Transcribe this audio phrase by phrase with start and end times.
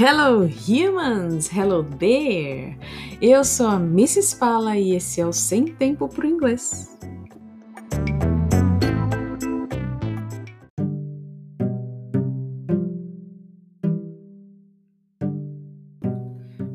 [0.00, 2.78] Hello humans, hello there!
[3.20, 4.36] Eu sou a Mrs.
[4.38, 6.96] Pala e esse é o Sem Tempo pro Inglês.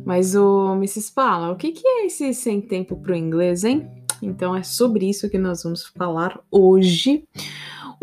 [0.04, 1.14] Mas o Mrs.
[1.14, 3.90] Pala, o que, que é esse Sem Tempo pro Inglês, hein?
[4.22, 7.26] Então é sobre isso que nós vamos falar hoje.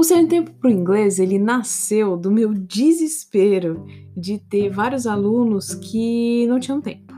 [0.00, 3.84] O Sem Tempo para o Inglês, ele nasceu do meu desespero
[4.16, 7.12] de ter vários alunos que não tinham tempo.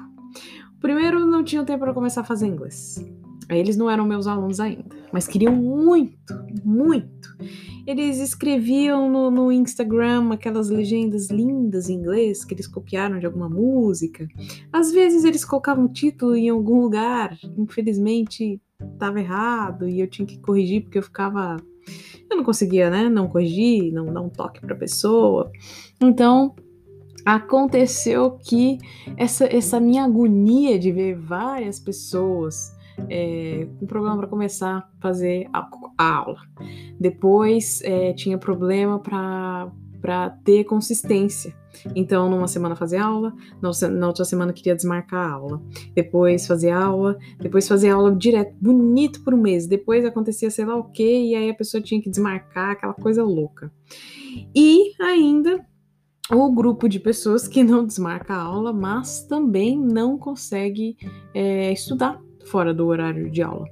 [0.81, 2.97] Primeiro, não tinham tempo para começar a fazer inglês.
[3.49, 7.29] Eles não eram meus alunos ainda, mas queriam muito, muito.
[7.87, 13.49] Eles escreviam no, no, Instagram aquelas legendas lindas em inglês que eles copiaram de alguma
[13.49, 14.27] música.
[14.73, 18.61] Às vezes eles colocavam o título em algum lugar, infelizmente
[18.95, 21.59] estava errado e eu tinha que corrigir porque eu ficava
[22.33, 25.51] eu não conseguia, né, não corrigir, não dar um toque para a pessoa.
[26.01, 26.55] Então,
[27.25, 28.79] aconteceu que
[29.17, 32.75] essa, essa minha agonia de ver várias pessoas
[33.09, 36.41] é, com problema para começar a fazer a, a aula.
[36.99, 39.71] Depois é, tinha problema para
[40.03, 41.55] para ter consistência.
[41.95, 45.63] Então, numa semana fazer aula, na outra semana queria desmarcar a aula.
[45.95, 49.67] Depois fazer aula, depois fazer aula direto, bonito por um mês.
[49.67, 53.23] Depois acontecia sei lá o quê, e aí a pessoa tinha que desmarcar, aquela coisa
[53.23, 53.73] louca.
[54.55, 55.65] E ainda
[56.31, 60.97] o grupo de pessoas que não desmarca a aula, mas também não consegue
[61.35, 63.67] é, estudar fora do horário de aula.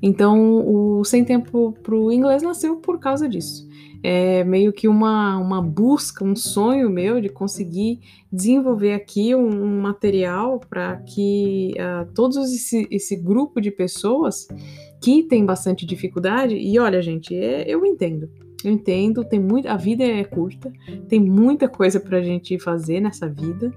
[0.00, 3.70] Então, o Sem Tempo para o Inglês nasceu por causa disso
[4.02, 8.00] é meio que uma, uma busca, um sonho meu de conseguir
[8.32, 14.48] desenvolver aqui um, um material para que uh, todos esse, esse grupo de pessoas
[15.00, 18.28] que tem bastante dificuldade, e olha, gente, é, eu entendo.
[18.64, 20.72] Eu entendo, tem muito, a vida é curta,
[21.08, 23.72] tem muita coisa para a gente fazer nessa vida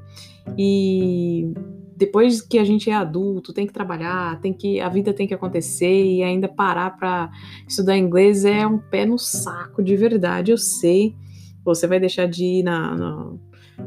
[0.55, 1.51] e
[1.95, 5.33] depois que a gente é adulto, tem que trabalhar, tem que a vida tem que
[5.33, 7.31] acontecer e ainda parar para
[7.67, 11.15] estudar inglês é um pé no saco de verdade, eu sei.
[11.63, 13.33] Você vai deixar de ir na, na,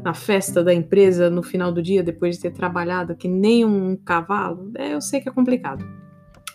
[0.03, 3.95] na festa da empresa no final do dia depois de ter trabalhado que nem um
[3.95, 4.71] cavalo?
[4.75, 5.85] É, eu sei que é complicado.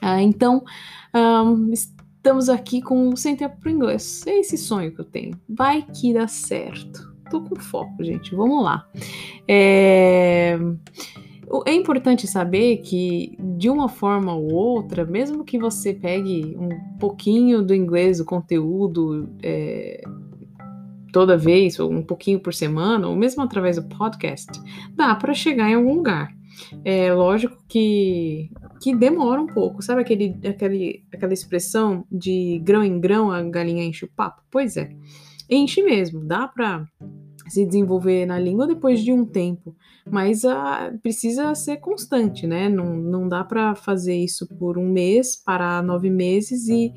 [0.02, 0.62] Ah, então,
[1.14, 4.26] um, estamos aqui com Sem Tempo para Inglês.
[4.26, 5.40] É esse sonho que eu tenho.
[5.48, 7.14] Vai que dá certo.
[7.30, 8.34] Tô com foco, gente.
[8.34, 8.86] Vamos lá.
[9.48, 10.58] É...
[11.66, 17.62] É importante saber que, de uma forma ou outra, mesmo que você pegue um pouquinho
[17.62, 20.02] do inglês, o conteúdo, é,
[21.12, 24.50] toda vez, ou um pouquinho por semana, ou mesmo através do podcast,
[24.96, 26.34] dá para chegar em algum lugar.
[26.84, 28.50] É lógico que,
[28.80, 33.84] que demora um pouco, sabe aquele, aquele, aquela expressão de grão em grão a galinha
[33.84, 34.42] enche o papo?
[34.50, 34.90] Pois é,
[35.48, 36.84] enche mesmo, dá para
[37.48, 39.74] se desenvolver na língua depois de um tempo,
[40.10, 42.68] mas ah, precisa ser constante, né?
[42.68, 46.92] Não, não dá para fazer isso por um mês, parar nove meses e,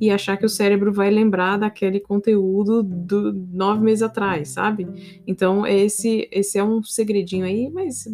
[0.00, 4.86] e achar que o cérebro vai lembrar daquele conteúdo do nove meses atrás, sabe?
[5.26, 8.04] Então esse esse é um segredinho aí, mas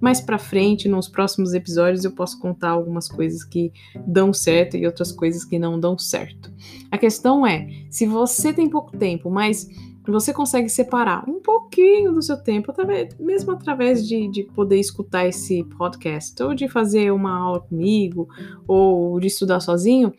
[0.00, 3.72] mais para frente, nos próximos episódios, eu posso contar algumas coisas que
[4.06, 6.52] dão certo e outras coisas que não dão certo.
[6.90, 9.68] A questão é, se você tem pouco tempo, mas
[10.06, 12.72] você consegue separar um pouquinho do seu tempo,
[13.18, 18.28] mesmo através de, de poder escutar esse podcast, ou de fazer uma aula comigo,
[18.68, 20.12] ou de estudar sozinho,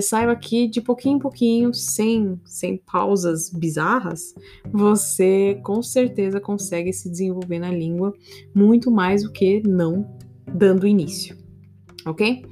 [0.00, 4.34] saiba que de pouquinho em pouquinho, sem, sem pausas bizarras,
[4.72, 8.12] você com certeza consegue se desenvolver na língua
[8.54, 10.16] muito mais do que não
[10.46, 11.36] dando início,
[12.06, 12.44] ok?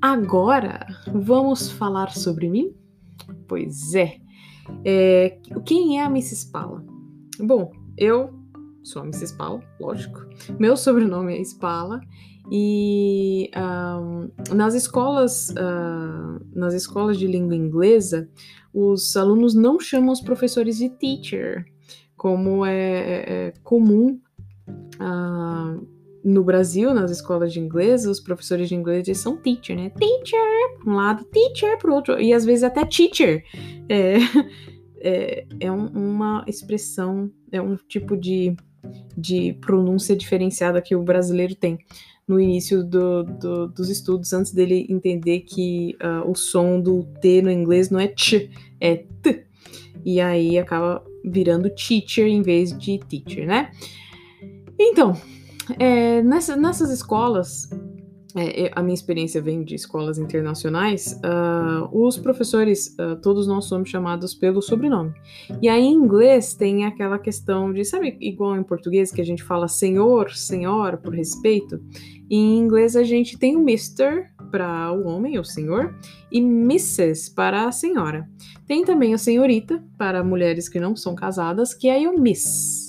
[0.00, 2.74] Agora, vamos falar sobre mim?
[3.48, 4.18] Pois é,
[4.84, 6.36] é, quem é a Mrs.
[6.36, 6.84] Spala?
[7.40, 8.32] Bom, eu
[8.82, 9.32] sou a Mrs.
[9.32, 10.20] Spala, lógico.
[10.58, 12.00] Meu sobrenome é Spala
[12.50, 18.28] e um, nas escolas uh, nas escolas de língua inglesa
[18.72, 21.64] os alunos não chamam os professores de teacher
[22.16, 24.20] como é, é, é comum
[25.00, 25.86] uh,
[26.24, 29.90] no Brasil, nas escolas de inglês, os professores de inglês são teacher, né?
[29.90, 30.40] Teacher
[30.82, 33.44] para um lado, teacher para o outro, e às vezes até teacher.
[33.88, 34.16] É,
[35.00, 38.56] é, é um, uma expressão, é um tipo de,
[39.16, 41.78] de pronúncia diferenciada que o brasileiro tem
[42.26, 47.42] no início do, do, dos estudos, antes dele entender que uh, o som do T
[47.42, 48.50] no inglês não é ch,
[48.80, 49.46] é t.
[50.04, 53.70] E aí acaba virando teacher em vez de teacher, né?
[54.78, 55.14] Então,
[55.78, 57.68] é, nessa, nessas escolas,
[58.36, 63.88] é, a minha experiência vem de escolas internacionais, uh, os professores, uh, todos nós somos
[63.88, 65.14] chamados pelo sobrenome.
[65.62, 69.42] E aí, em inglês, tem aquela questão de, sabe, igual em português, que a gente
[69.42, 71.80] fala senhor, senhora, por respeito?
[72.28, 74.24] Em inglês, a gente tem o Mr.
[74.50, 75.94] para o homem, o senhor,
[76.32, 77.32] e Mrs.
[77.34, 78.28] para a senhora.
[78.66, 82.83] Tem também a senhorita, para mulheres que não são casadas, que é o Miss.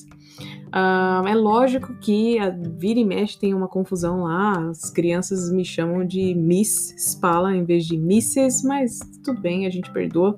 [0.67, 4.69] Uh, é lógico que a vira e mexe tem uma confusão lá.
[4.69, 9.69] As crianças me chamam de Miss Spala em vez de Mrs., mas tudo bem, a
[9.69, 10.35] gente perdoa.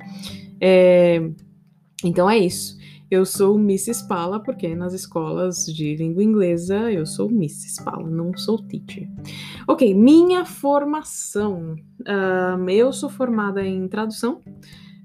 [0.62, 1.30] É,
[2.04, 2.78] então é isso.
[3.10, 8.36] Eu sou Miss Spala porque nas escolas de língua inglesa eu sou Miss Spala, não
[8.36, 9.08] sou teacher.
[9.66, 11.76] Ok, minha formação.
[12.02, 14.42] Uh, eu sou formada em tradução,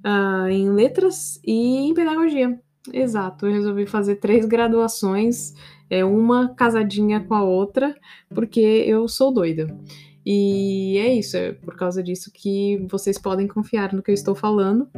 [0.04, 2.60] uh, em letras e em pedagogia.
[2.90, 5.54] Exato, eu resolvi fazer três graduações,
[5.88, 7.94] é, uma casadinha com a outra,
[8.34, 9.76] porque eu sou doida.
[10.26, 14.34] E é isso, é por causa disso que vocês podem confiar no que eu estou
[14.34, 14.88] falando.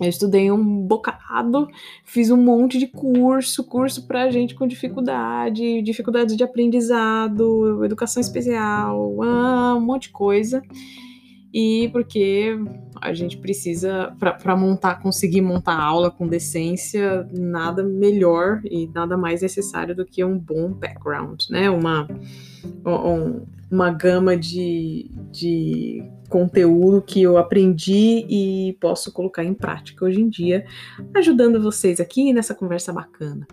[0.00, 1.66] Eu estudei um bocado,
[2.04, 9.22] fiz um monte de curso, curso para gente com dificuldade, dificuldades de aprendizado, educação especial,
[9.22, 10.62] ah, um monte de coisa
[11.52, 12.58] e porque
[13.00, 19.42] a gente precisa, para montar, conseguir montar aula com decência, nada melhor e nada mais
[19.42, 21.70] necessário do que um bom background, né?
[21.70, 22.08] Uma,
[22.84, 30.20] um, uma gama de, de conteúdo que eu aprendi e posso colocar em prática hoje
[30.20, 30.66] em dia,
[31.14, 33.46] ajudando vocês aqui nessa conversa bacana.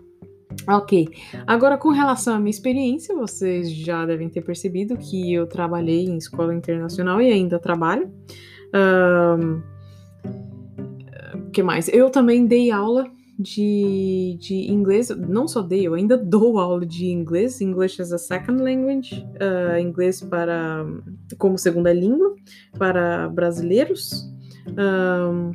[0.68, 1.07] Ok,
[1.46, 6.18] agora com relação à minha experiência, vocês já devem ter percebido que eu trabalhei em
[6.18, 8.12] escola internacional e ainda trabalho.
[8.74, 9.62] Um,
[11.52, 11.88] que mais?
[11.90, 13.06] Eu também dei aula
[13.38, 18.18] de, de inglês, não só dei, eu ainda dou aula de inglês, English as a
[18.18, 20.86] Second Language, uh, inglês para
[21.38, 22.34] como segunda língua
[22.78, 24.25] para brasileiros.
[24.78, 25.51] Um,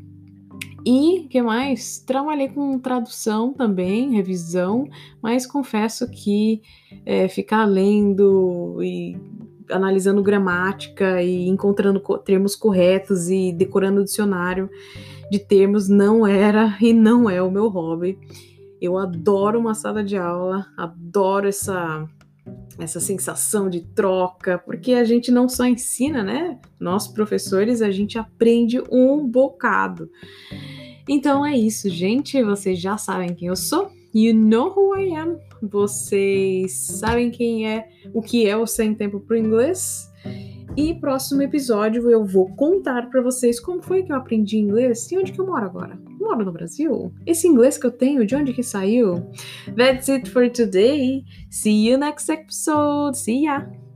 [0.84, 1.98] e que mais?
[1.98, 4.88] Trabalhei com tradução também, revisão,
[5.22, 6.62] mas confesso que
[7.04, 9.16] é, ficar lendo e
[9.70, 14.68] analisando gramática e encontrando termos corretos e decorando o dicionário
[15.30, 18.18] de termos não era e não é o meu hobby.
[18.80, 22.08] Eu adoro uma sala de aula, adoro essa
[22.84, 26.58] essa sensação de troca, porque a gente não só ensina, né?
[26.78, 30.10] Nós professores, a gente aprende um bocado.
[31.08, 32.42] Então é isso, gente.
[32.42, 33.90] Vocês já sabem quem eu sou.
[34.14, 35.38] You know who I am.
[35.62, 40.10] Vocês sabem quem é, o que é o Sem Tempo para Inglês.
[40.76, 45.18] E próximo episódio eu vou contar para vocês como foi que eu aprendi inglês e
[45.18, 45.98] onde que eu moro agora.
[46.18, 47.12] moro no Brasil?
[47.26, 49.30] Esse inglês que eu tenho, de onde que saiu?
[49.76, 51.24] That's it for today.
[51.50, 53.18] See you next episode.
[53.18, 53.89] See ya!